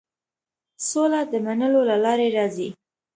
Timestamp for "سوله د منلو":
0.87-1.81